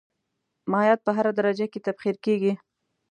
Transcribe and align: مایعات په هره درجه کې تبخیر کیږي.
مایعات 0.71 0.99
په 1.03 1.11
هره 1.17 1.31
درجه 1.39 1.65
کې 1.71 1.83
تبخیر 1.87 2.15
کیږي. 2.25 2.53